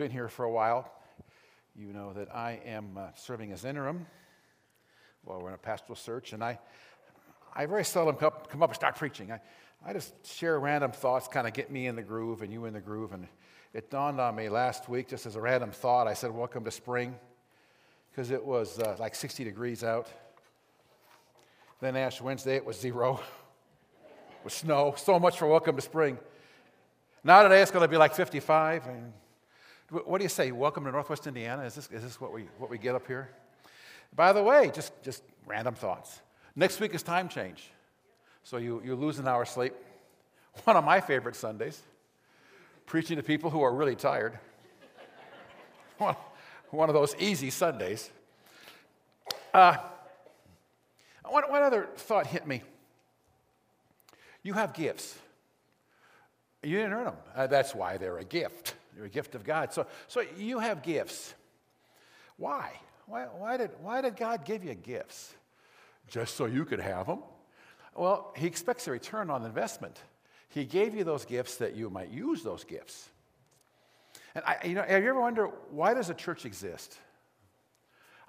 [0.00, 0.90] been here for a while,
[1.76, 4.06] you know that I am uh, serving as interim
[5.24, 6.58] while we're in a pastoral search, and I,
[7.54, 9.30] I very seldom come, come up and start preaching.
[9.30, 9.40] I,
[9.84, 12.72] I just share random thoughts, kind of get me in the groove and you in
[12.72, 13.12] the groove.
[13.12, 13.28] And
[13.74, 16.70] it dawned on me last week, just as a random thought, I said, Welcome to
[16.70, 17.14] spring,
[18.10, 20.08] because it was uh, like 60 degrees out.
[21.82, 23.20] Then Ash Wednesday, it was zero
[24.44, 24.94] with snow.
[24.96, 26.16] So much for welcome to spring.
[27.22, 28.86] Now today it's going to be like 55.
[28.86, 29.12] And
[29.90, 30.52] what do you say?
[30.52, 31.64] Welcome to Northwest Indiana?
[31.64, 33.28] Is this, is this what, we, what we get up here?
[34.14, 36.20] By the way, just, just random thoughts.
[36.54, 37.70] Next week is time change.
[38.44, 39.74] So you, you lose an hour sleep.
[40.64, 41.80] One of my favorite Sundays,
[42.86, 44.38] preaching to people who are really tired.
[45.98, 46.16] one,
[46.70, 48.10] one of those easy Sundays.
[49.52, 49.76] Uh,
[51.24, 52.62] one, one other thought hit me.
[54.42, 55.18] You have gifts.
[56.62, 57.16] You didn't earn them.
[57.34, 58.74] Uh, that's why they're a gift.
[59.00, 59.72] They're a gift of God.
[59.72, 61.32] So, so you have gifts.
[62.36, 62.70] Why?
[63.06, 65.34] Why, why, did, why did God give you gifts?
[66.06, 67.20] Just so you could have them?
[67.96, 69.98] Well, He expects a return on investment.
[70.50, 73.08] He gave you those gifts that you might use those gifts.
[74.34, 76.98] And I, you know, have you ever wondered why does a church exist?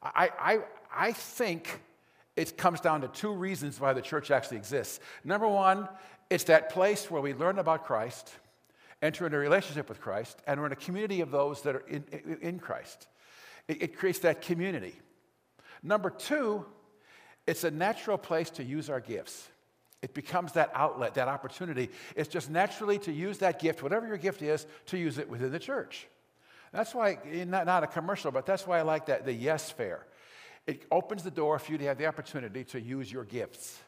[0.01, 0.59] I, I,
[0.95, 1.81] I think
[2.37, 5.01] it comes down to two reasons why the church actually exists.
[5.25, 5.89] Number one,
[6.29, 8.33] it's that place where we learn about Christ,
[9.01, 11.87] enter into a relationship with Christ, and we're in a community of those that are
[11.87, 12.03] in,
[12.41, 13.07] in Christ.
[13.67, 14.95] It, it creates that community.
[15.83, 16.65] Number two,
[17.47, 19.47] it's a natural place to use our gifts.
[20.01, 21.89] It becomes that outlet, that opportunity.
[22.15, 25.51] It's just naturally to use that gift, whatever your gift is, to use it within
[25.51, 26.07] the church.
[26.71, 29.69] That's why, eh, not, not a commercial, but that's why I like that, the Yes
[29.69, 30.05] Fair.
[30.65, 33.79] It opens the door for you to have the opportunity to use your gifts.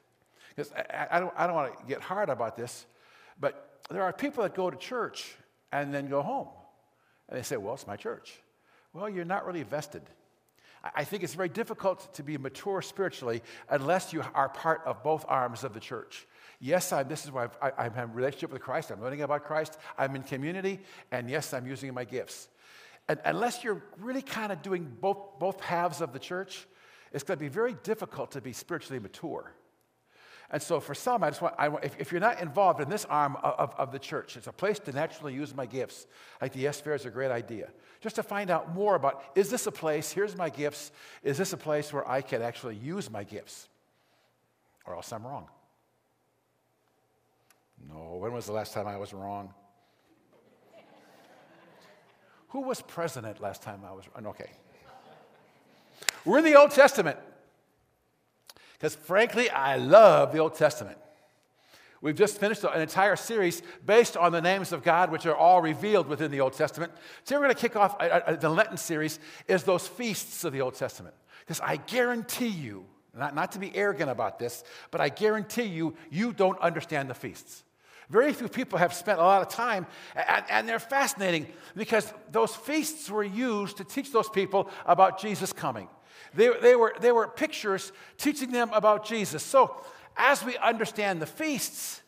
[0.56, 2.86] Because I, I, don't, I don't want to get hard about this,
[3.40, 5.36] but there are people that go to church
[5.72, 6.48] and then go home.
[7.30, 8.34] And they say, well, it's my church.
[8.94, 10.04] Well, you're not really vested.
[10.96, 15.26] I think it's very difficult to be mature spiritually unless you are part of both
[15.28, 16.28] arms of the church.
[16.60, 18.92] Yes, I'm, this is why I, I have a relationship with Christ.
[18.92, 19.78] I'm learning about Christ.
[19.98, 20.80] I'm in community.
[21.12, 22.50] And yes, I'm using my gifts.
[23.08, 26.68] And unless you're really kind of doing both, both halves of the church,
[27.12, 29.52] it's going to be very difficult to be spiritually mature.
[30.52, 33.06] And so, for some, I just want, I, if, if, you're not involved in this
[33.06, 36.06] arm of, of, of, the church, it's a place to naturally use my gifts.
[36.42, 37.70] Like the Yes Fair is a great idea.
[38.02, 40.92] Just to find out more about is this a place, here's my gifts,
[41.24, 43.68] is this a place where I can actually use my gifts?
[44.86, 45.48] Or else I'm wrong.
[47.90, 49.54] No, when was the last time I was wrong?
[52.50, 54.06] Who was president last time I was?
[54.24, 54.52] Okay.
[56.26, 57.18] We're in the Old Testament.
[58.84, 60.98] Because frankly, I love the Old Testament.
[62.02, 65.62] We've just finished an entire series based on the names of God, which are all
[65.62, 66.92] revealed within the Old Testament.
[67.24, 70.52] Today we're going to kick off uh, uh, the Lenten series is those feasts of
[70.52, 71.16] the Old Testament.
[71.40, 72.86] Because I guarantee you,
[73.18, 77.14] not, not to be arrogant about this, but I guarantee you, you don't understand the
[77.14, 77.64] feasts.
[78.10, 82.54] Very few people have spent a lot of time, and, and, they're fascinating because those
[82.54, 85.88] feasts were used to teach those people about Jesus coming.
[86.34, 89.44] They, they, were, they were pictures teaching them about Jesus.
[89.44, 89.76] So,
[90.16, 92.02] as we understand the feasts,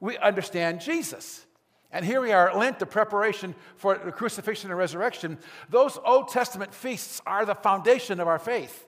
[0.00, 1.46] we understand Jesus.
[1.92, 5.38] And here we are, at Lent, the preparation for the crucifixion and resurrection.
[5.68, 8.86] Those Old Testament feasts are the foundation of our faith.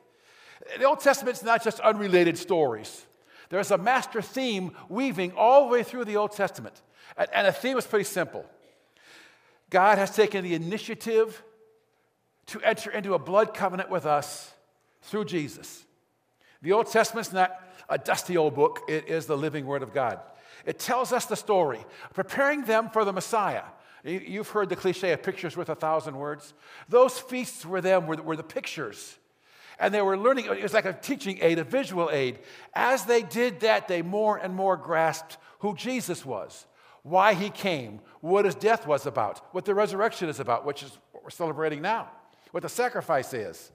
[0.78, 3.04] The Old Testament's not just unrelated stories.
[3.50, 6.80] There's a master theme weaving all the way through the Old Testament.
[7.16, 8.46] And the theme is pretty simple
[9.68, 11.42] God has taken the initiative
[12.46, 14.53] to enter into a blood covenant with us
[15.04, 15.84] through Jesus.
[16.62, 20.20] The Old Testament's not a dusty old book, it is the living Word of God.
[20.64, 21.84] It tells us the story,
[22.14, 23.64] preparing them for the Messiah.
[24.02, 26.54] You've heard the cliche of pictures worth a thousand words.
[26.88, 29.18] Those feasts were them, were, were the pictures
[29.78, 32.38] and they were learning, it was like a teaching aid, a visual aid.
[32.74, 36.66] As they did that, they more and more grasped who Jesus was,
[37.02, 40.96] why he came, what his death was about, what the resurrection is about, which is
[41.12, 42.10] what we're celebrating now,
[42.50, 43.72] what the sacrifice is.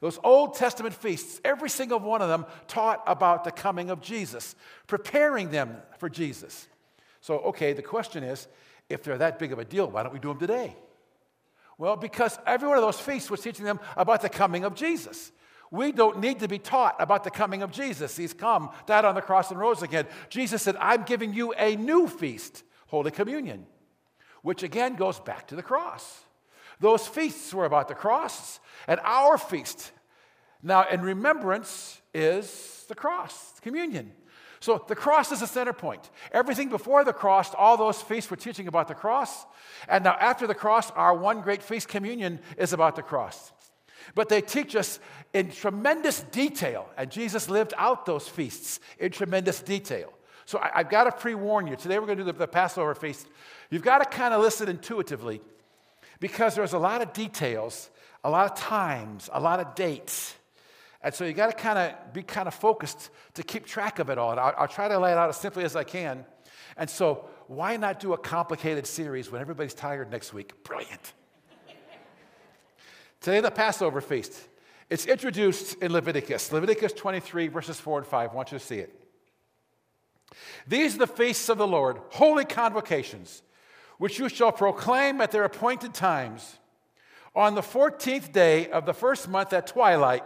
[0.00, 4.54] Those Old Testament feasts, every single one of them taught about the coming of Jesus,
[4.86, 6.68] preparing them for Jesus.
[7.20, 8.48] So, okay, the question is
[8.88, 10.74] if they're that big of a deal, why don't we do them today?
[11.76, 15.32] Well, because every one of those feasts was teaching them about the coming of Jesus.
[15.70, 18.16] We don't need to be taught about the coming of Jesus.
[18.16, 20.06] He's come, died on the cross, and rose again.
[20.28, 23.66] Jesus said, I'm giving you a new feast, Holy Communion,
[24.42, 26.24] which again goes back to the cross.
[26.80, 29.92] Those feasts were about the cross, and our feast
[30.62, 34.12] now in remembrance is the cross, communion.
[34.60, 36.10] So the cross is the center point.
[36.32, 39.46] Everything before the cross, all those feasts were teaching about the cross.
[39.88, 43.52] And now after the cross, our one great feast, communion, is about the cross.
[44.14, 44.98] But they teach us
[45.32, 50.12] in tremendous detail, and Jesus lived out those feasts in tremendous detail.
[50.44, 51.76] So I, have got to pre warn you.
[51.76, 53.28] Today we're going to do the, the Passover feast.
[53.70, 55.40] You've got to kind of listen intuitively
[56.20, 57.90] because there's a lot of details,
[58.22, 60.36] a lot of times, a lot of dates.
[61.02, 64.10] And so you got to kind of be kind of focused to keep track of
[64.10, 64.32] it all.
[64.32, 66.24] And I'll, I'll try to lay it out as simply as I can.
[66.76, 70.62] And so, why not do a complicated series when everybody's tired next week?
[70.62, 71.12] Brilliant.
[73.20, 74.48] Today, the Passover feast.
[74.88, 78.30] It's introduced in Leviticus, Leviticus 23, verses 4 and 5.
[78.30, 78.94] I want you to see it.
[80.66, 83.42] These are the feasts of the Lord, holy convocations,
[84.00, 86.56] which you shall proclaim at their appointed times.
[87.36, 90.24] On the 14th day of the first month at twilight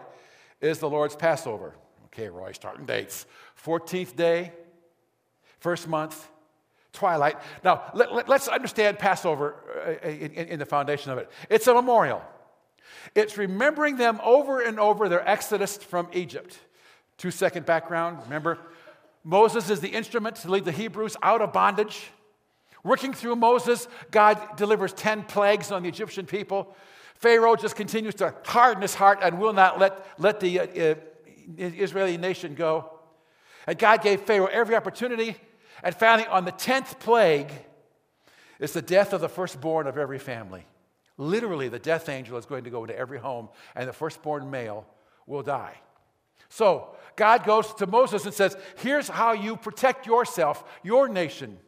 [0.60, 1.74] is the Lord's Passover.
[2.04, 3.26] Okay, Roy, starting dates.
[3.66, 4.52] 14th day,
[5.58, 6.28] first month,
[6.92, 7.34] twilight.
[7.64, 11.28] Now, let, us let, understand Passover uh, in, in, in the foundation of it.
[11.50, 12.22] It's a memorial.
[13.16, 16.56] It's remembering them over and over their exodus from Egypt.
[17.18, 18.20] Two second background.
[18.22, 18.56] Remember,
[19.24, 22.12] Moses is the instrument to lead the Hebrews out of bondage.
[22.84, 26.76] Working through Moses, God delivers 10 plagues on the Egyptian people.
[27.14, 30.94] Pharaoh just continues to harden his heart and will not let, let the uh, uh,
[31.56, 32.90] Israeli nation go.
[33.66, 35.36] And God gave Pharaoh every opportunity.
[35.82, 37.50] And finally, on the 10th plague,
[38.58, 40.66] is the death of the firstborn of every family.
[41.16, 44.86] Literally, the death angel is going to go into every home, and the firstborn male
[45.26, 45.76] will die.
[46.48, 51.58] So, God goes to Moses and says, Here's how you protect yourself, your nation.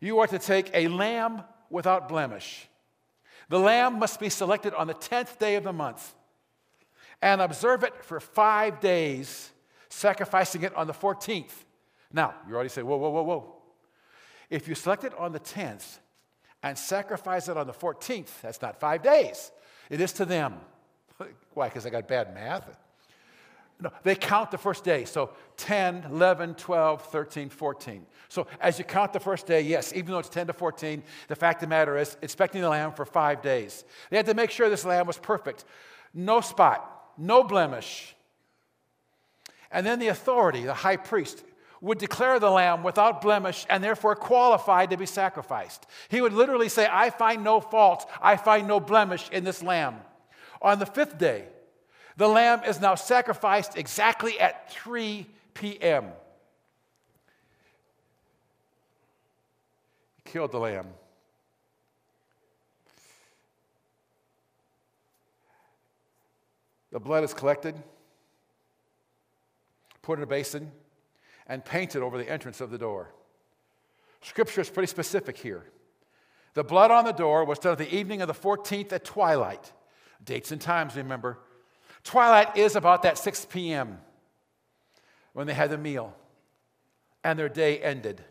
[0.00, 2.68] You are to take a lamb without blemish.
[3.48, 6.14] The lamb must be selected on the 10th day of the month
[7.20, 9.50] and observe it for five days,
[9.88, 11.64] sacrificing it on the 14th.
[12.12, 13.54] Now, you already say, Whoa, whoa, whoa, whoa.
[14.50, 15.98] If you select it on the 10th,
[16.62, 18.40] and sacrifice it on the 14th.
[18.42, 19.50] That's not five days.
[19.90, 20.56] It is to them.
[21.54, 21.68] Why?
[21.68, 22.68] Because I got bad math?
[23.80, 25.04] No, they count the first day.
[25.04, 28.06] So 10, 11, 12, 13, 14.
[28.28, 31.36] So as you count the first day, yes, even though it's 10 to 14, the
[31.36, 33.84] fact of the matter is, expecting the lamb for five days.
[34.10, 35.64] They had to make sure this lamb was perfect.
[36.12, 38.16] No spot, no blemish.
[39.70, 41.44] And then the authority, the high priest,
[41.80, 45.86] would declare the lamb without blemish and therefore qualified to be sacrificed.
[46.08, 49.96] He would literally say, I find no fault, I find no blemish in this lamb.
[50.60, 51.44] On the fifth day,
[52.18, 55.24] the lamb is now sacrificed exactly at 3
[55.54, 56.06] p.m.
[60.16, 60.88] He killed the lamb.
[66.90, 67.76] The blood is collected,
[70.02, 70.72] put in a basin
[71.46, 73.12] and painted over the entrance of the door.
[74.22, 75.62] Scripture is pretty specific here.
[76.54, 79.72] The blood on the door was done at the evening of the 14th at twilight.
[80.24, 81.38] Dates and times, remember.
[82.04, 83.98] Twilight is about that 6 p.m.
[85.32, 86.14] when they had the meal
[87.24, 88.22] and their day ended.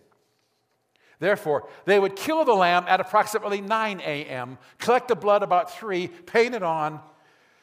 [1.20, 6.08] Therefore, they would kill the lamb at approximately 9 a.m., collect the blood about 3,
[6.08, 7.00] paint it on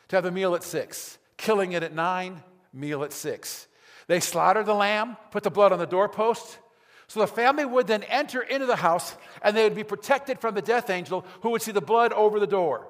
[0.09, 1.19] to have the meal at 6.
[1.37, 2.43] Killing it at 9,
[2.73, 3.69] meal at 6.
[4.07, 6.59] They slaughtered the lamb, put the blood on the doorpost.
[7.07, 10.55] So the family would then enter into the house and they would be protected from
[10.55, 12.89] the death angel who would see the blood over the door.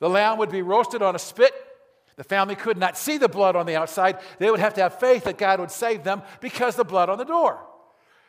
[0.00, 1.54] The lamb would be roasted on a spit.
[2.16, 4.18] The family could not see the blood on the outside.
[4.38, 7.18] They would have to have faith that God would save them because the blood on
[7.18, 7.64] the door.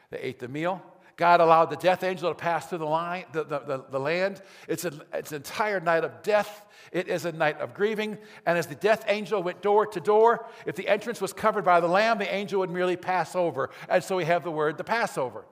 [0.09, 0.81] They ate the meal.
[1.17, 4.41] God allowed the death angel to pass through the, line, the, the, the, the land.
[4.67, 6.65] It's, a, it's an entire night of death.
[6.91, 8.17] It is a night of grieving.
[8.45, 11.79] And as the death angel went door to door, if the entrance was covered by
[11.79, 13.69] the lamb, the angel would merely pass over.
[13.87, 15.45] And so we have the word the Passover.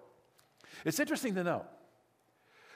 [0.85, 1.65] It's interesting to note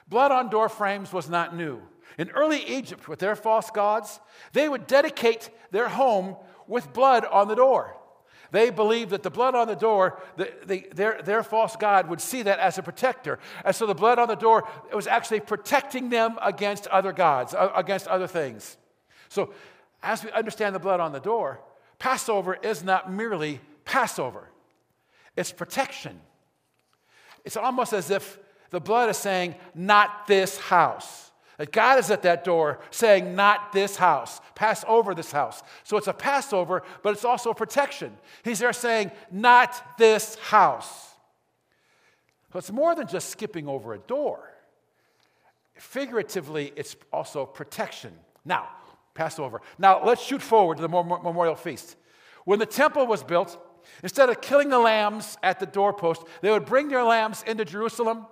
[0.08, 1.82] blood on door frames was not new.
[2.18, 4.20] In early Egypt, with their false gods,
[4.54, 6.36] they would dedicate their home
[6.68, 7.96] with blood on the door.
[8.52, 12.22] They believed that the blood on the door, the, the, their, their false God would
[12.22, 13.40] see that as a protector.
[13.66, 18.08] And so the blood on the door was actually protecting them against other gods, against
[18.08, 18.78] other things.
[19.30, 19.54] So
[20.02, 21.60] as we understand the blood on the door,
[22.00, 24.50] Passover is not merely Passover,
[25.36, 26.20] it's protection.
[27.46, 28.38] It's almost as if
[28.72, 31.27] the blood is saying, Not this house.
[31.58, 35.64] That God is at that door saying, Not this house, pass over this house.
[35.84, 38.16] So it's a Passover, but it's also protection.
[38.44, 41.12] He's there saying, Not this house.
[42.54, 44.40] So it's more than just skipping over a door.
[45.76, 48.14] Figuratively, it's also protection.
[48.46, 48.70] Now,
[49.14, 49.62] Passover.
[49.78, 51.96] Now, let's shoot forward to the memorial feast.
[52.46, 53.60] When the temple was built,
[54.04, 58.28] Instead of killing the lambs at the doorpost, they would bring their lambs into Jerusalem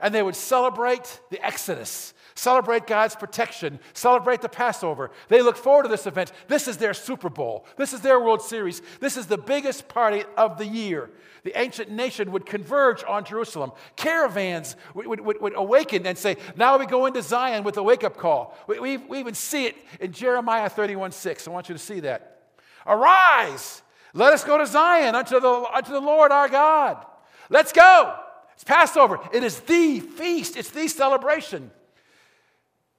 [0.00, 5.10] and they would celebrate the Exodus, celebrate God's protection, celebrate the Passover.
[5.28, 6.32] They look forward to this event.
[6.48, 10.24] This is their Super Bowl, this is their World Series, this is the biggest party
[10.36, 11.10] of the year.
[11.42, 13.72] The ancient nation would converge on Jerusalem.
[13.96, 18.04] Caravans would, would, would awaken and say, Now we go into Zion with a wake
[18.04, 18.56] up call.
[18.66, 21.48] We, we, we even see it in Jeremiah 31 6.
[21.48, 22.42] I want you to see that.
[22.86, 23.82] Arise,
[24.12, 27.04] let us go to Zion unto the, unto the Lord our God.
[27.48, 28.16] Let's go.
[28.60, 29.18] It's Passover.
[29.32, 31.70] It is the feast, it's the celebration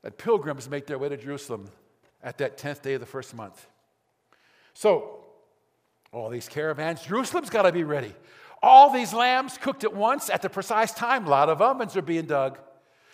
[0.01, 1.69] that pilgrims make their way to Jerusalem
[2.23, 3.67] at that 10th day of the first month.
[4.73, 5.23] So,
[6.11, 8.15] all these caravans, Jerusalem's got to be ready.
[8.63, 11.27] All these lambs cooked at once at the precise time.
[11.27, 12.57] A lot of ovens are being dug.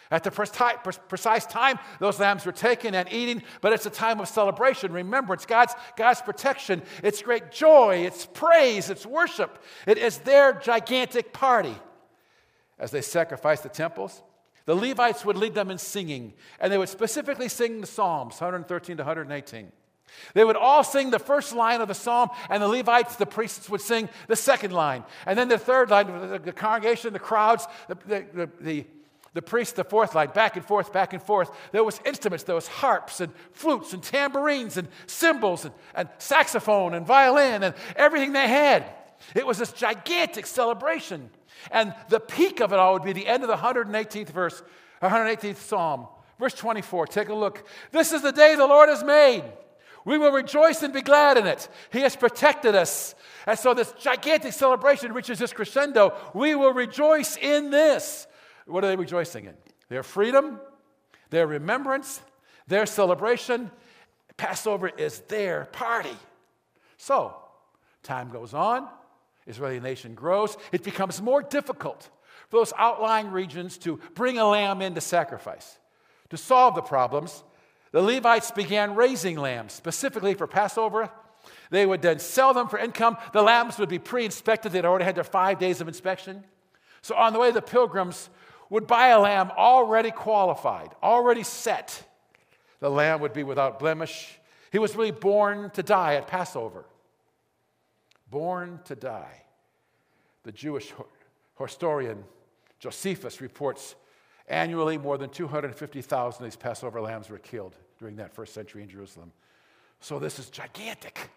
[0.09, 4.29] At the precise time, those lambs were taken and eating, but it's a time of
[4.29, 6.81] celebration, remembrance, God's, God's protection.
[7.03, 9.61] It's great joy, it's praise, it's worship.
[9.85, 11.75] It is their gigantic party
[12.79, 14.21] as they sacrificed the temples.
[14.65, 18.97] The Levites would lead them in singing, and they would specifically sing the Psalms, 113
[18.97, 19.71] to 118.
[20.33, 23.69] They would all sing the first line of the psalm, and the Levites, the priests,
[23.69, 25.03] would sing the second line.
[25.25, 28.85] And then the third line, the, congregation, the crowds, the, the, the,
[29.33, 31.51] the priests, the fourth line, back and forth, back and forth.
[31.71, 36.93] There was instruments, there was harps and flutes and tambourines and cymbals and, and saxophone
[36.93, 38.85] and violin and everything they had.
[39.35, 41.29] It was this gigantic celebration.
[41.71, 44.63] And the peak of it all would be the end of the 118th verse,
[45.01, 46.07] 118th Psalm.
[46.39, 47.67] Verse 24, take a look.
[47.91, 49.43] This is the day the Lord has made.
[50.05, 51.67] We will rejoice and be glad in it.
[51.91, 53.13] He has protected us.
[53.45, 56.15] And so, this gigantic celebration reaches this crescendo.
[56.33, 58.25] We will rejoice in this.
[58.67, 59.55] What are they rejoicing in?
[59.89, 60.61] Their freedom,
[61.29, 62.21] their remembrance,
[62.67, 63.69] their celebration.
[64.37, 66.15] Passover is their party.
[66.97, 67.35] So,
[68.03, 68.87] time goes on.
[69.47, 72.09] Israeli nation grows, it becomes more difficult
[72.49, 75.79] for those outlying regions to bring a lamb in to sacrifice.
[76.29, 77.43] To solve the problems,
[77.91, 81.09] the Levites began raising lambs specifically for Passover.
[81.71, 83.17] They would then sell them for income.
[83.31, 86.43] The lambs would be pre inspected, they'd already had their five days of inspection.
[87.01, 88.29] So, on the way, the pilgrims
[88.69, 92.03] would buy a lamb already qualified, already set.
[92.79, 94.37] The lamb would be without blemish.
[94.71, 96.83] He was really born to die at Passover
[98.29, 99.43] born to die.
[100.43, 100.93] The Jewish
[101.59, 102.23] historian
[102.79, 103.95] Josephus reports
[104.47, 108.89] annually more than 250,000 of these Passover lambs were killed during that first century in
[108.89, 109.31] Jerusalem.
[109.99, 111.29] So this is gigantic.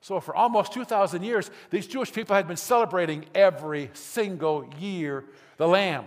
[0.00, 5.24] So, for almost 2,000 years, these Jewish people had been celebrating every single year
[5.56, 6.06] the lamb.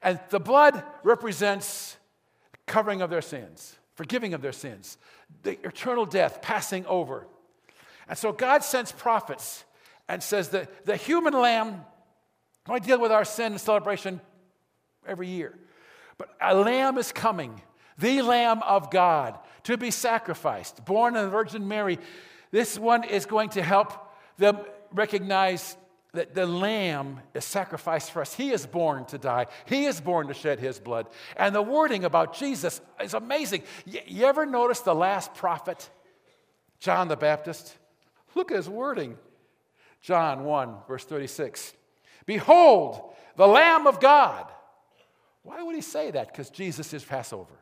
[0.00, 1.96] And the blood represents
[2.66, 4.96] covering of their sins, forgiving of their sins,
[5.42, 7.26] the eternal death passing over.
[8.08, 9.64] And so God sends prophets
[10.08, 11.84] and says that the human lamb,
[12.68, 14.20] I deal with our sin and celebration
[15.06, 15.58] every year.
[16.18, 17.60] But a lamb is coming,
[17.98, 21.98] the lamb of God, to be sacrificed, born of the Virgin Mary.
[22.50, 23.92] This one is going to help
[24.36, 24.58] them
[24.92, 25.76] recognize
[26.12, 28.34] that the lamb is sacrificed for us.
[28.34, 29.46] He is born to die.
[29.64, 31.08] He is born to shed his blood.
[31.36, 33.64] And the wording about Jesus is amazing.
[33.84, 35.90] You ever notice the last prophet,
[36.78, 37.76] John the Baptist?
[38.34, 39.16] Look at his wording.
[40.00, 41.72] John 1, verse 36.
[42.26, 44.46] Behold, the Lamb of God.
[45.42, 46.28] Why would he say that?
[46.28, 47.54] Because Jesus is Passover.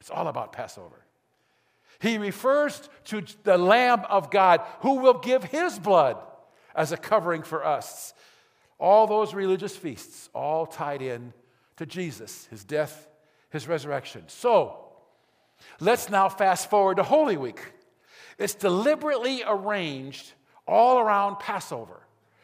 [0.00, 1.04] It's all about Passover.
[2.00, 6.16] He refers to the Lamb of God who will give his blood
[6.74, 8.12] as a covering for us.
[8.78, 11.32] All those religious feasts, all tied in
[11.76, 13.08] to Jesus, his death,
[13.50, 14.24] his resurrection.
[14.26, 14.88] So,
[15.78, 17.60] let's now fast forward to Holy Week.
[18.42, 20.32] It's deliberately arranged
[20.66, 22.00] all around Passover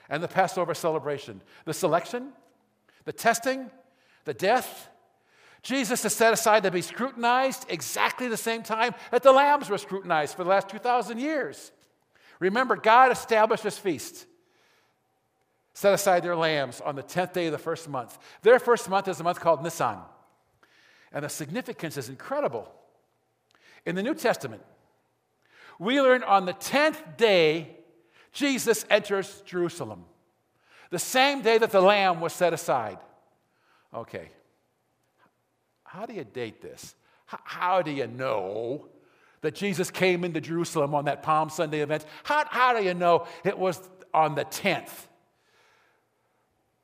[0.08, 1.42] and the Passover celebration.
[1.64, 2.32] The selection,
[3.04, 3.68] the testing,
[4.24, 4.88] the death.
[5.62, 9.76] Jesus is set aside to be scrutinized exactly the same time that the lambs were
[9.76, 11.72] scrutinized for the last 2,000 years.
[12.38, 14.24] Remember, God established this feast,
[15.74, 18.16] set aside their lambs on the 10th day of the first month.
[18.42, 19.98] Their first month is a month called Nisan.
[21.12, 22.72] And the significance is incredible.
[23.84, 24.62] In the New Testament,
[25.78, 27.76] we learn on the 10th day,
[28.32, 30.04] Jesus enters Jerusalem,
[30.90, 32.98] the same day that the lamb was set aside.
[33.94, 34.30] Okay,
[35.84, 36.94] how do you date this?
[37.26, 38.86] How do you know
[39.42, 42.04] that Jesus came into Jerusalem on that Palm Sunday event?
[42.24, 43.80] How, how do you know it was
[44.14, 45.06] on the 10th?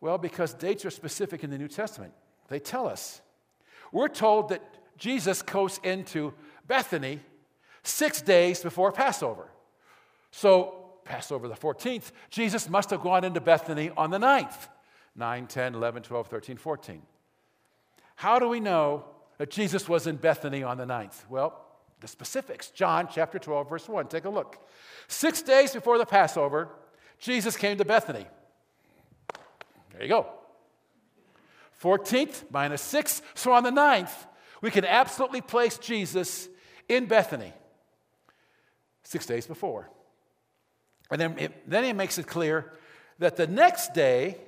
[0.00, 2.12] Well, because dates are specific in the New Testament.
[2.48, 3.22] They tell us.
[3.90, 4.62] We're told that
[4.98, 6.34] Jesus goes into
[6.66, 7.20] Bethany
[7.84, 9.48] six days before Passover.
[10.30, 14.68] So Passover the 14th, Jesus must have gone into Bethany on the 9th
[15.16, 17.02] 9, 10, 11, 12, 13, 14.
[18.16, 19.04] How do we know
[19.38, 21.28] that Jesus was in Bethany on the 9th?
[21.28, 21.64] Well,
[22.00, 22.70] the specifics.
[22.70, 24.08] John chapter 12, verse 1.
[24.08, 24.58] Take a look.
[25.06, 26.68] Six days before the Passover,
[27.20, 28.26] Jesus came to Bethany.
[29.92, 30.26] There you go.
[31.80, 33.22] 14th minus 6.
[33.34, 34.26] So on the 9th,
[34.62, 36.48] we can absolutely place Jesus
[36.88, 37.52] in Bethany
[39.04, 39.88] six days before.
[41.10, 42.72] And then, it, then he makes it clear
[43.18, 44.38] that the next day,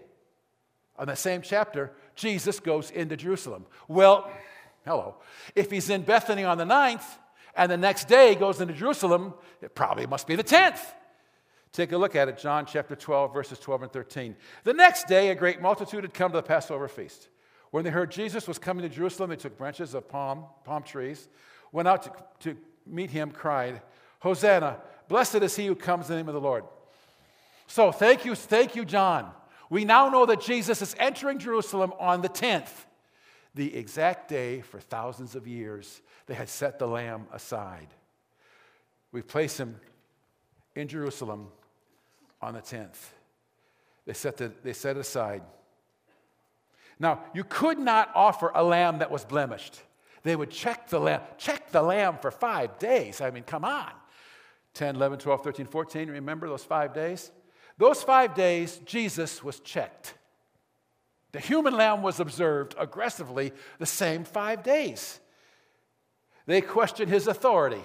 [0.99, 3.67] on the same chapter, Jesus goes into Jerusalem.
[3.87, 4.31] Well,
[4.85, 5.17] hello.
[5.55, 7.05] If he's in Bethany on the 9th
[7.55, 10.81] and the next day goes into Jerusalem, it probably must be the 10th.
[11.73, 14.37] Take a look at it, John chapter 12, verses 12 and 13.
[14.65, 17.29] The next day, a great multitude had come to the Passover feast.
[17.71, 21.29] When they heard Jesus was coming to Jerusalem, they took branches of palm, palm trees,
[21.73, 22.13] went out to,
[22.51, 23.83] to meet him, cried,
[24.21, 26.65] Hosanna, blessed is he who comes in the name of the Lord.
[27.67, 29.31] So thank you, thank you, John.
[29.69, 32.71] We now know that Jesus is entering Jerusalem on the 10th,
[33.55, 37.89] the exact day for thousands of years they had set the lamb aside.
[39.13, 39.81] We place him
[40.75, 41.49] in Jerusalem
[42.41, 43.11] on the 10th.
[44.05, 45.43] They set, the, they set it aside.
[46.99, 49.81] Now, you could not offer a lamb that was blemished.
[50.23, 53.21] They would check the lamb, check the lamb for five days.
[53.21, 53.91] I mean, come on.
[54.77, 56.11] 10, 11, 12, 13, 14.
[56.11, 57.33] Remember those five days?
[57.79, 60.15] Those five days, Jesus was checked.
[61.33, 65.21] The human lamb was observed aggressively the same five days.
[66.47, 67.83] They questioned his authority.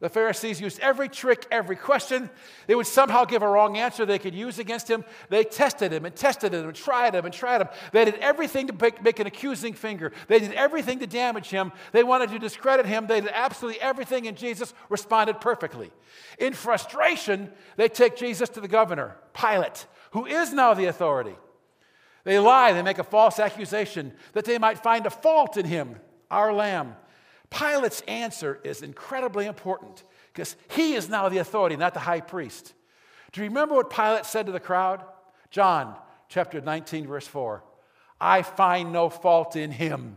[0.00, 2.30] The Pharisees used every trick, every question.
[2.68, 5.04] They would somehow give a wrong answer they could use against him.
[5.28, 7.68] They tested him and tested him and tried him and tried him.
[7.90, 10.12] They did everything to make, make an accusing finger.
[10.28, 11.72] They did everything to damage him.
[11.90, 13.08] They wanted to discredit him.
[13.08, 15.90] They did absolutely everything, and Jesus responded perfectly.
[16.38, 21.34] In frustration, they take Jesus to the governor, Pilate, who is now the authority.
[22.22, 25.96] They lie, they make a false accusation that they might find a fault in him,
[26.30, 26.94] our lamb.
[27.50, 32.74] Pilate's answer is incredibly important because he is now the authority, not the high priest.
[33.32, 35.02] Do you remember what Pilate said to the crowd?
[35.50, 35.94] John
[36.28, 37.62] chapter 19, verse 4
[38.20, 40.16] I find no fault in him.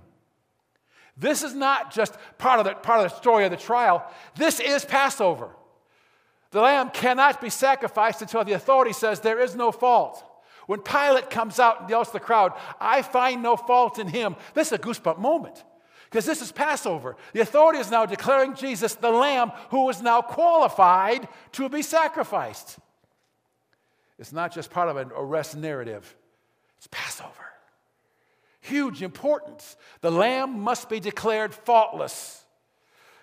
[1.17, 4.03] This is not just part of, the, part of the story of the trial,
[4.35, 5.49] this is Passover.
[6.51, 10.23] The lamb cannot be sacrificed until the authority says there is no fault.
[10.67, 14.35] When Pilate comes out and yells to the crowd, I find no fault in him,
[14.53, 15.63] this is a goosebump moment
[16.11, 17.15] because this is Passover.
[17.31, 22.77] The authority is now declaring Jesus the Lamb who is now qualified to be sacrificed.
[24.19, 26.15] It's not just part of an arrest narrative,
[26.77, 27.31] it's Passover.
[28.59, 29.77] Huge importance.
[30.01, 32.43] The Lamb must be declared faultless.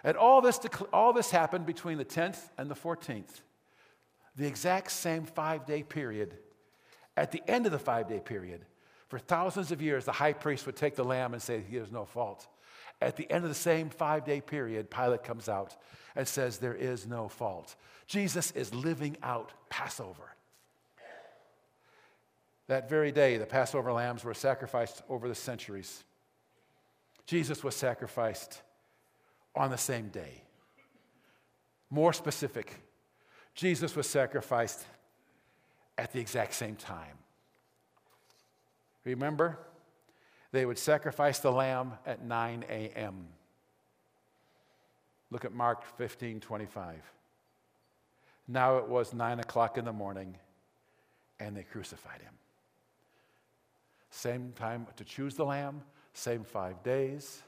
[0.03, 0.59] And all this,
[0.93, 3.43] all this happened between the 10th and the 14th,
[4.35, 6.39] the exact same five day period.
[7.17, 8.65] At the end of the five day period,
[9.09, 11.93] for thousands of years, the high priest would take the lamb and say, He has
[11.93, 12.47] no fault.
[13.01, 15.77] At the end of the same five day period, Pilate comes out
[16.17, 17.77] and says, There is no fault.
[18.07, 20.35] Jesus is living out Passover.
[22.67, 26.05] That very day, the Passover lambs were sacrificed over the centuries.
[27.27, 28.63] Jesus was sacrificed
[29.55, 30.43] on the same day.
[31.91, 32.75] More specific,
[33.55, 34.85] Jesus was sacrificed
[35.97, 37.19] at the exact same time.
[39.05, 39.59] Remember?
[40.53, 43.27] They would sacrifice the lamb at 9 a.m.
[45.31, 46.97] Look at Mark 15 25.
[48.47, 50.37] Now it was 9 o'clock in the morning,
[51.39, 52.33] and they crucified him.
[54.11, 55.83] Same time to choose the lamb,
[56.15, 57.43] same five days.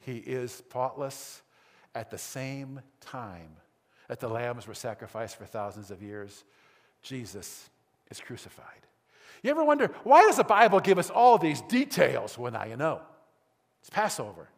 [0.00, 1.42] He is faultless
[1.94, 3.56] at the same time
[4.08, 6.44] that the lambs were sacrificed for thousands of years.
[7.02, 7.70] Jesus
[8.10, 8.86] is crucified.
[9.42, 12.38] You ever wonder, why does the Bible give us all these details?
[12.38, 13.00] Well, now you know.
[13.80, 14.48] It's Passover.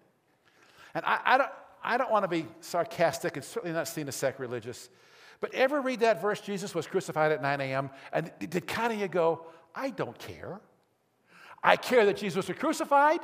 [0.94, 1.50] And I, I don't,
[1.82, 4.88] I don't want to be sarcastic and certainly not seen as sacrilegious,
[5.40, 8.98] but ever read that verse, Jesus was crucified at 9 a.m., and did kind of
[8.98, 10.60] you go, I don't care.
[11.62, 13.20] I care that Jesus was crucified.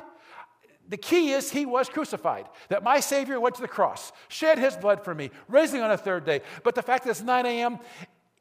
[0.87, 4.77] The key is he was crucified, that my Savior went to the cross, shed his
[4.77, 6.41] blood for me, raising on a third day.
[6.63, 7.79] But the fact that it's 9 a.m.,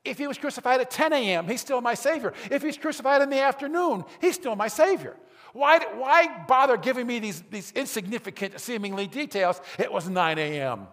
[0.04, 2.32] if he was crucified at 10 a.m., he's still my Savior.
[2.50, 5.16] If he's crucified in the afternoon, he's still my Savior.
[5.52, 9.60] Why, why bother giving me these, these insignificant, seemingly details?
[9.78, 10.88] It was 9 a.m.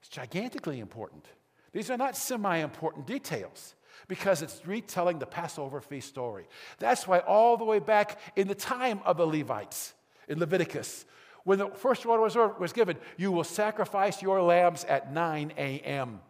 [0.00, 1.24] It's gigantically important.
[1.72, 3.74] These are not semi important details
[4.06, 6.46] because it's retelling the Passover feast story.
[6.78, 9.94] That's why, all the way back in the time of the Levites,
[10.28, 11.06] in Leviticus,
[11.44, 16.20] when the first order was, was given, you will sacrifice your lambs at 9 a.m.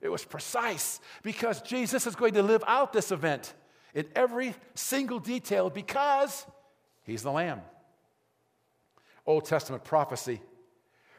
[0.00, 3.52] It was precise because Jesus is going to live out this event
[3.94, 6.46] in every single detail because
[7.02, 7.60] he's the Lamb.
[9.26, 10.40] Old Testament prophecy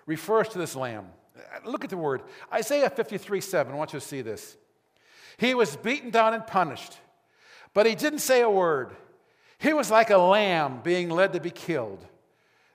[0.06, 1.08] refers to this Lamb.
[1.66, 3.74] Look at the word Isaiah 53 7.
[3.74, 4.58] I want you to see this.
[5.38, 6.98] He was beaten down and punished,
[7.74, 8.96] but he didn't say a word.
[9.58, 12.04] He was like a lamb being led to be killed.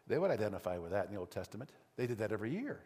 [0.07, 1.71] They would identify with that in the Old Testament.
[1.97, 2.81] They did that every year.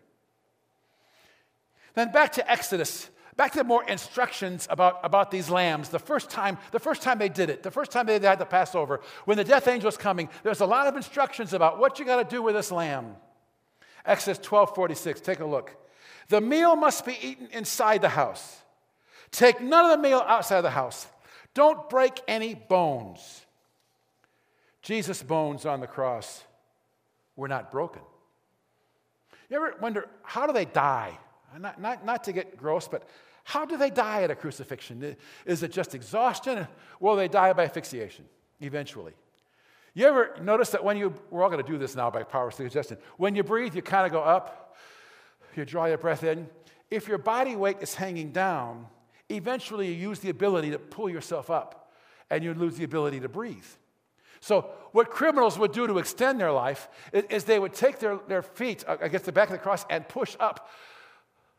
[1.95, 5.89] Then back to Exodus, back to more instructions about, about these lambs.
[5.89, 8.47] The first time, the first time they did it, the first time they had the
[8.47, 12.05] Passover, when the death angel was coming, there's a lot of instructions about what you
[12.05, 13.17] got to do with this lamb.
[14.05, 15.77] Exodus 12 46, take a look.
[16.29, 18.63] The meal must be eaten inside the house.
[19.31, 21.07] Take none of the meal outside the house.
[21.55, 23.47] Don't break any bones.
[24.83, 26.45] Jesus' bones on the cross
[27.37, 28.03] were not broken.
[29.49, 31.19] You ever wonder, how do they die?
[31.59, 33.09] Not, not, not to get gross, but
[33.45, 35.17] how do they die at a crucifixion?
[35.45, 36.67] Is it just exhaustion?
[37.01, 38.25] Will they die by asphyxiation
[38.61, 39.13] eventually?
[39.95, 42.49] You ever notice that when you, we're all going to do this now by power
[42.49, 44.77] of suggestion, when you breathe, you kind of go up,
[45.57, 46.49] you draw your breath in.
[46.91, 48.87] If your body weight is hanging down,
[49.29, 51.93] eventually you use the ability to pull yourself up
[52.31, 53.67] and you lose the ability to breathe.
[54.41, 58.43] So, what criminals would do to extend their life is, they would take their, their
[58.43, 60.71] feet uh, against the back of the cross and push up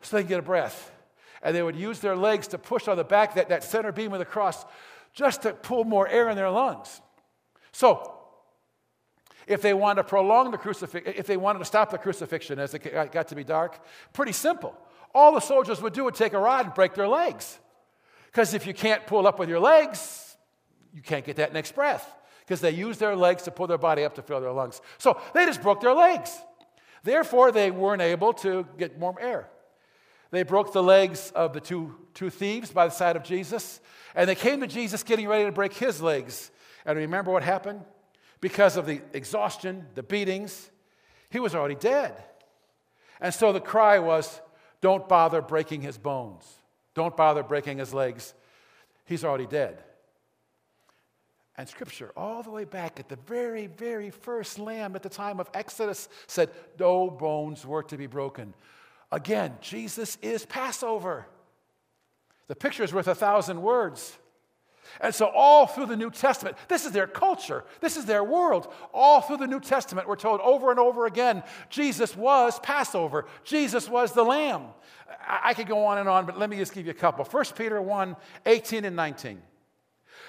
[0.02, 0.92] so they can get a breath.
[1.42, 4.14] And they would use their legs to push on the back, that, that center beam
[4.14, 4.66] of the cross,
[5.14, 7.02] just to pull more air in their lungs.
[7.72, 8.18] So,
[9.48, 12.74] if they wanted to prolong the crucifixion, if they wanted to stop the crucifixion as
[12.74, 13.80] it got to be dark,
[14.14, 14.76] pretty simple.
[15.14, 17.60] All the soldiers would do would take a rod and break their legs.
[18.28, 20.38] Because if you can't pull up with your legs,
[20.94, 24.04] you can't get that next breath because they used their legs to pull their body
[24.04, 24.82] up to fill their lungs.
[24.98, 26.38] So they just broke their legs.
[27.04, 29.50] Therefore, they weren't able to get warm air.
[30.32, 33.80] They broke the legs of the two, two thieves by the side of Jesus,
[34.16, 36.52] and they came to Jesus getting ready to break his legs.
[36.86, 37.82] And remember what happened?
[38.40, 40.72] Because of the exhaustion, the beatings,
[41.30, 42.16] he was already dead.
[43.20, 44.42] And so the cry was,
[44.80, 46.46] Don't bother breaking his bones.
[46.94, 48.34] Don't bother breaking his legs.
[49.06, 49.84] He's already dead
[51.62, 55.40] and scripture, all the way back at the very, very first lamb at the time
[55.40, 58.56] of Exodus, said, No bones were to be broken.
[59.12, 61.28] Again, Jesus is Passover.
[62.48, 64.18] The picture is worth a thousand words.
[65.00, 68.74] And so, all through the New Testament, this is their culture, this is their world.
[68.94, 73.88] All through the New Testament, we're told over and over again Jesus was Passover, Jesus
[73.88, 74.64] was the Lamb.
[75.28, 77.24] I, could go on and on, but let me just give you a couple.
[77.24, 79.42] 1 Peter 1 18 and 19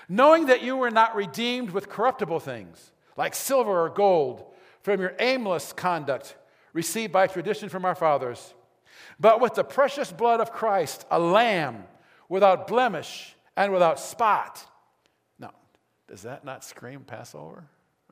[0.09, 4.45] knowing that you were not redeemed with corruptible things, like silver or gold,
[4.83, 6.37] from your aimless conduct
[6.73, 8.55] received by tradition from our fathers,
[9.18, 11.85] but with the precious blood of Christ, a lamb
[12.29, 14.64] without blemish and without spot.
[15.38, 15.53] Now,
[16.09, 17.64] does that not scream Passover?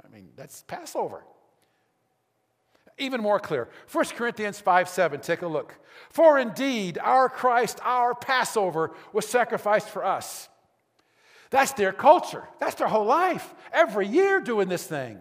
[0.04, 1.24] I mean, that's Passover.
[2.98, 5.74] Even more clear, 1 Corinthians 5 7, take a look.
[6.10, 10.48] For indeed, our Christ, our Passover, was sacrificed for us.
[11.50, 12.46] That's their culture.
[12.58, 13.54] That's their whole life.
[13.72, 15.20] Every year doing this thing.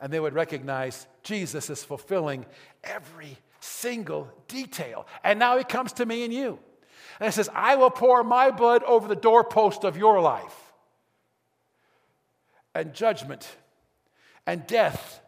[0.00, 2.46] And they would recognize Jesus is fulfilling
[2.84, 5.06] every single detail.
[5.22, 6.58] And now he comes to me and you.
[7.18, 10.72] And he says, I will pour my blood over the doorpost of your life.
[12.74, 13.48] And judgment
[14.46, 15.20] and death,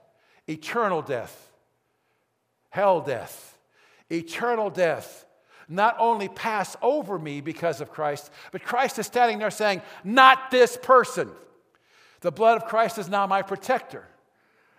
[0.48, 1.50] eternal death,
[2.70, 3.58] hell death,
[4.10, 5.26] eternal death
[5.68, 10.50] not only pass over me because of Christ, but Christ is standing there saying, Not
[10.50, 11.30] this person.
[12.20, 14.06] The blood of Christ is now my protector.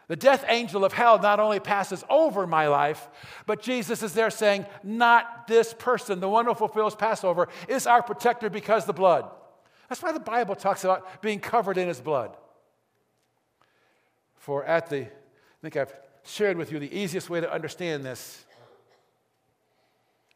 [0.07, 3.07] The death angel of hell not only passes over my life,
[3.45, 6.19] but Jesus is there saying, Not this person.
[6.19, 9.29] The one who fulfills Passover is our protector because the blood.
[9.87, 12.35] That's why the Bible talks about being covered in his blood.
[14.35, 15.09] For at the, I
[15.61, 15.93] think I've
[16.25, 18.45] shared with you the easiest way to understand this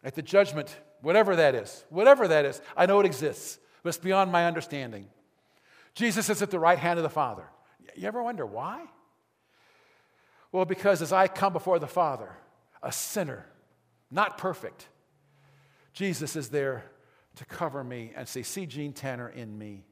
[0.03, 3.97] at the judgment, whatever that is, whatever that is, I know it exists, but it's
[3.97, 5.07] beyond my understanding.
[5.93, 7.43] Jesus is at the right hand of the Father.
[7.95, 8.85] You ever wonder why?
[10.51, 12.29] Well, because as I come before the Father,
[12.81, 13.45] a sinner,
[14.11, 14.87] not perfect,
[15.93, 16.85] Jesus is there
[17.35, 19.83] to cover me and say, See Gene Tanner in me,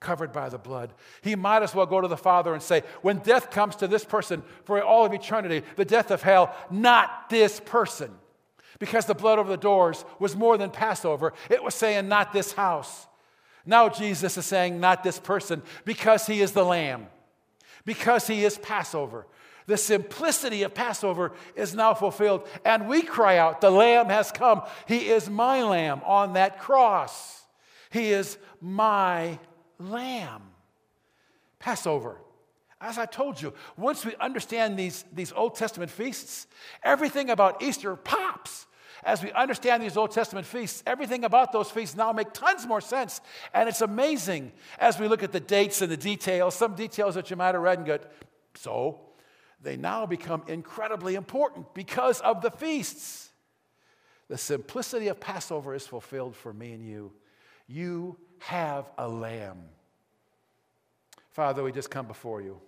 [0.00, 0.92] covered by the blood.
[1.22, 4.04] He might as well go to the Father and say, When death comes to this
[4.04, 8.10] person for all of eternity, the death of hell, not this person
[8.80, 11.32] because the blood over the doors was more than Passover.
[11.48, 13.06] It was saying, not this house.
[13.64, 17.06] Now Jesus is saying, not this person, because he is the Lamb,
[17.84, 19.26] because he is Passover.
[19.70, 22.48] The simplicity of Passover is now fulfilled.
[22.64, 24.62] And we cry out, The Lamb has come.
[24.88, 27.44] He is my Lamb on that cross.
[27.92, 29.38] He is my
[29.78, 30.42] Lamb.
[31.60, 32.16] Passover.
[32.80, 36.48] As I told you, once we understand these, these Old Testament feasts,
[36.82, 38.66] everything about Easter pops.
[39.04, 42.80] As we understand these Old Testament feasts, everything about those feasts now make tons more
[42.80, 43.20] sense.
[43.54, 47.30] And it's amazing as we look at the dates and the details, some details that
[47.30, 48.00] you might have read and go,
[48.56, 49.09] so
[49.62, 53.30] they now become incredibly important because of the feasts.
[54.28, 57.12] The simplicity of Passover is fulfilled for me and you.
[57.66, 59.58] You have a lamb.
[61.30, 62.60] Father, we just come before you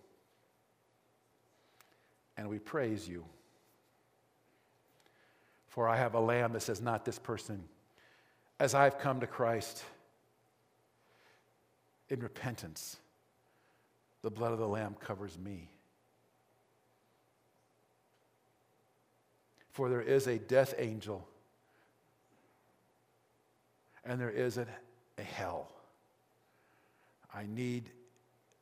[2.37, 3.25] and we praise you.
[5.69, 7.65] For I have a lamb that says, Not this person.
[8.61, 9.83] As I've come to Christ
[12.09, 12.99] in repentance,
[14.23, 15.71] the blood of the lamb covers me.
[19.73, 21.27] For there is a death angel
[24.05, 24.67] and there is a,
[25.19, 25.69] a hell.
[27.35, 27.91] I need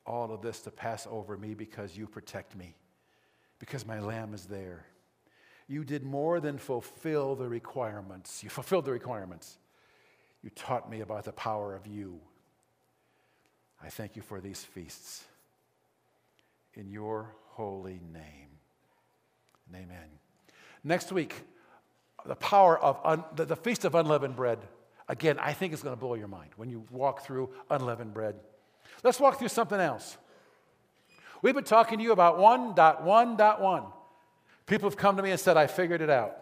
[0.07, 2.75] all of this to pass over me because you protect me,
[3.59, 4.87] because my lamb is there
[5.71, 8.43] you did more than fulfill the requirements.
[8.43, 9.57] You fulfilled the requirements.
[10.43, 12.19] You taught me about the power of you.
[13.81, 15.25] I thank you for these feasts.
[16.75, 18.49] In your holy name.
[19.69, 20.09] And amen.
[20.83, 21.35] Next week,
[22.27, 24.59] the power of un, the, the Feast of Unleavened Bread.
[25.09, 28.37] Again, I think it's going to blow your mind when you walk through unleavened bread.
[29.03, 30.17] Let's walk through something else.
[31.43, 33.93] We've been talking to you about 1.1.1.
[34.67, 36.37] People have come to me and said, I figured it out.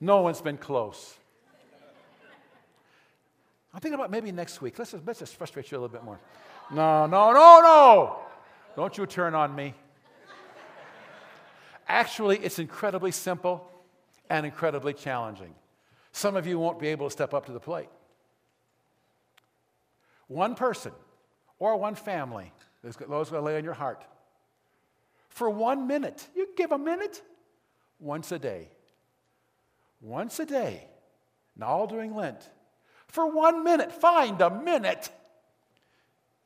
[0.00, 1.14] No one's been close.
[3.72, 4.78] I'm thinking about maybe next week.
[4.78, 6.18] Let's just, let's just frustrate you a little bit more.
[6.72, 8.16] No, no, no, no.
[8.74, 9.74] Don't you turn on me.
[11.90, 13.68] Actually, it's incredibly simple
[14.30, 15.52] and incredibly challenging.
[16.12, 17.88] Some of you won't be able to step up to the plate.
[20.28, 20.92] One person
[21.58, 24.04] or one family, those going to lay on your heart
[25.30, 26.28] for one minute.
[26.36, 27.22] You give a minute
[27.98, 28.68] once a day.
[30.00, 30.86] Once a day.
[31.56, 32.48] Now, all during Lent.
[33.08, 33.90] For one minute.
[33.90, 35.10] Find a minute.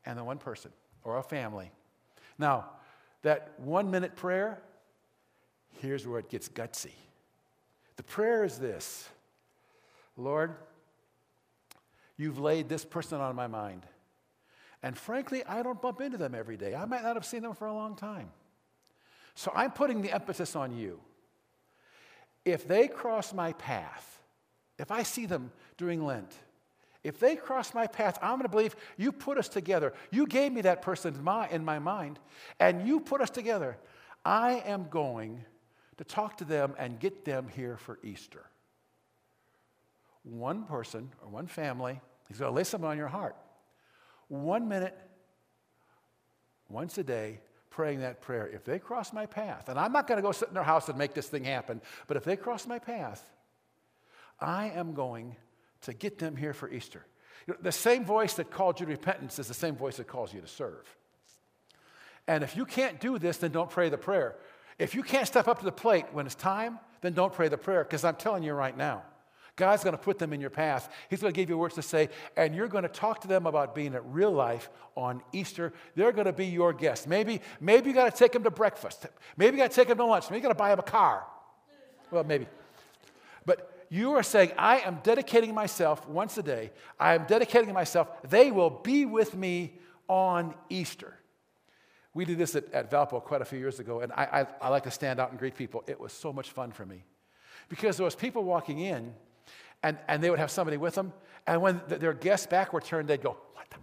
[0.07, 0.71] And the one person
[1.03, 1.71] or a family.
[2.39, 2.71] Now,
[3.23, 4.63] that one minute prayer,
[5.81, 6.93] here's where it gets gutsy.
[7.97, 9.09] The prayer is this
[10.17, 10.55] Lord,
[12.17, 13.87] you've laid this person on my mind.
[14.83, 16.75] And frankly, I don't bump into them every day.
[16.75, 18.31] I might not have seen them for a long time.
[19.35, 21.01] So I'm putting the emphasis on you.
[22.45, 24.21] If they cross my path,
[24.79, 26.31] if I see them during Lent,
[27.03, 29.93] if they cross my path, I'm going to believe you put us together.
[30.11, 32.19] You gave me that person in my, in my mind,
[32.61, 33.77] and you put us together.
[34.25, 35.45] I am going
[35.99, 38.45] to talk to them and get them here for Easter.
[40.23, 43.37] One person or one family, he's going to lay something on your heart.
[44.29, 44.99] One minute,
[46.69, 48.49] once a day, praying that prayer.
[48.49, 50.89] If they cross my path, and I'm not going to go sit in their house
[50.89, 53.23] and make this thing happen, but if they cross my path,
[54.41, 55.37] I am going
[55.83, 57.05] to get them here for Easter.
[57.47, 60.07] You know, the same voice that called you to repentance is the same voice that
[60.07, 60.85] calls you to serve.
[62.27, 64.37] And if you can't do this, then don't pray the prayer.
[64.79, 67.59] If you can't step up to the plate when it's time, then don't pray the
[67.59, 69.03] prayer, because I'm telling you right now,
[69.57, 70.93] God's going to put them in your path.
[71.09, 73.47] He's going to give you words to say, and you're going to talk to them
[73.47, 75.73] about being at real life on Easter.
[75.95, 77.07] They're going to be your guests.
[77.07, 79.07] Maybe, maybe you got to take them to breakfast.
[79.37, 80.29] Maybe you got to take them to lunch.
[80.29, 81.25] Maybe you got to buy them a car.
[82.11, 82.49] Well, maybe.
[83.47, 86.73] But you are saying, I am dedicating myself once a day.
[86.99, 88.09] I am dedicating myself.
[88.29, 89.75] They will be with me
[90.09, 91.15] on Easter.
[92.15, 94.69] We did this at, at Valpo quite a few years ago, and I, I, I
[94.69, 95.83] like to stand out and greet people.
[95.87, 97.05] It was so much fun for me
[97.69, 99.13] because there was people walking in
[99.83, 101.13] and, and they would have somebody with them.
[101.47, 103.77] And when the, their guests back were turned, they'd go, What the?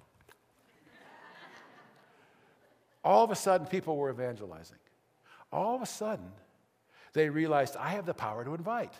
[3.03, 4.77] All of a sudden, people were evangelizing.
[5.51, 6.31] All of a sudden,
[7.13, 8.93] they realized, I have the power to invite.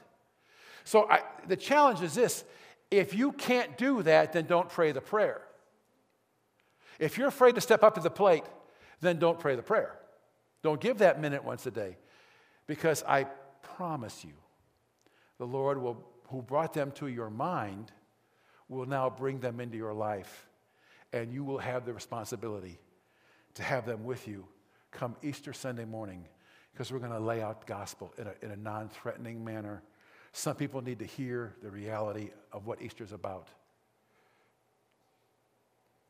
[0.84, 2.44] So I, the challenge is this
[2.90, 5.42] if you can't do that, then don't pray the prayer.
[7.00, 8.44] If you're afraid to step up to the plate,
[9.02, 9.96] then don't pray the prayer.
[10.64, 11.98] Don't give that minute once a day.
[12.68, 13.26] Because I
[13.76, 14.34] promise you,
[15.38, 17.92] the Lord will who brought them to your mind
[18.70, 20.48] will now bring them into your life.
[21.12, 22.80] And you will have the responsibility
[23.56, 24.46] to have them with you
[24.92, 26.26] come Easter Sunday morning
[26.72, 29.84] because we're going to lay out gospel in a, in a non threatening manner.
[30.32, 33.50] Some people need to hear the reality of what Easter is about.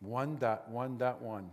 [0.08, 1.46] 1.1.1.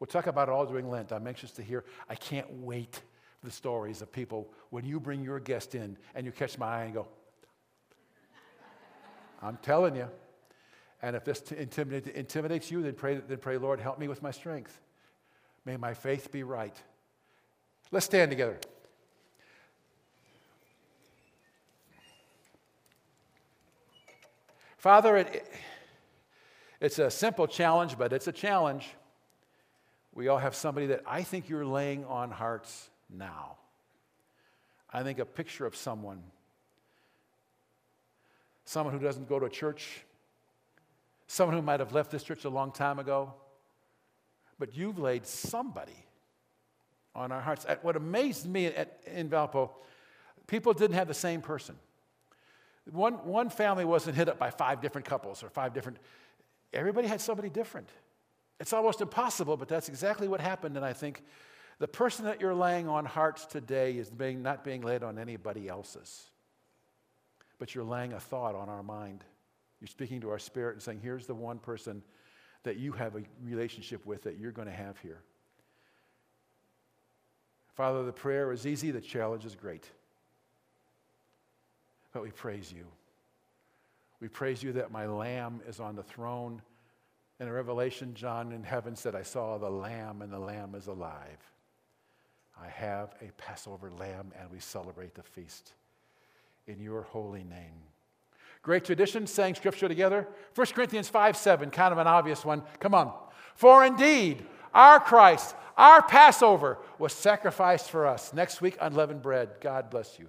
[0.00, 1.12] We'll talk about it all during Lent.
[1.12, 1.84] I'm anxious to hear.
[2.08, 3.00] I can't wait
[3.40, 6.66] for the stories of people when you bring your guest in and you catch my
[6.66, 7.08] eye and go,
[9.42, 10.08] I'm telling you.
[11.02, 14.32] And if this intimidate, intimidates you, then pray, then pray, Lord, help me with my
[14.32, 14.80] strength.
[15.64, 16.76] May my faith be right.
[17.90, 18.58] Let's stand together.
[24.76, 25.50] Father, it,
[26.80, 28.88] it's a simple challenge, but it's a challenge.
[30.18, 33.54] We all have somebody that I think you're laying on hearts now.
[34.92, 36.24] I think a picture of someone,
[38.64, 40.04] someone who doesn't go to a church,
[41.28, 43.32] someone who might have left this church a long time ago,
[44.58, 46.04] but you've laid somebody
[47.14, 47.64] on our hearts.
[47.82, 49.70] What amazed me at, in Valpo,
[50.48, 51.76] people didn't have the same person.
[52.90, 55.98] One, one family wasn't hit up by five different couples or five different,
[56.72, 57.88] everybody had somebody different.
[58.60, 60.76] It's almost impossible, but that's exactly what happened.
[60.76, 61.22] And I think
[61.78, 65.68] the person that you're laying on hearts today is being, not being laid on anybody
[65.68, 66.24] else's,
[67.58, 69.24] but you're laying a thought on our mind.
[69.80, 72.02] You're speaking to our spirit and saying, here's the one person
[72.64, 75.22] that you have a relationship with that you're going to have here.
[77.74, 79.88] Father, the prayer is easy, the challenge is great.
[82.12, 82.86] But we praise you.
[84.20, 86.60] We praise you that my lamb is on the throne.
[87.40, 91.52] In revelation, John in heaven said, I saw the lamb, and the lamb is alive.
[92.60, 95.72] I have a Passover lamb, and we celebrate the feast
[96.66, 97.82] in your holy name.
[98.62, 100.26] Great tradition, saying scripture together.
[100.56, 102.62] 1 Corinthians 5 7, kind of an obvious one.
[102.80, 103.12] Come on.
[103.54, 108.32] For indeed, our Christ, our Passover, was sacrificed for us.
[108.34, 109.50] Next week, unleavened bread.
[109.60, 110.28] God bless you.